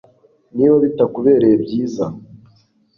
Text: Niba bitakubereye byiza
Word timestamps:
Niba 0.55 0.75
bitakubereye 0.83 1.53
byiza 1.63 2.05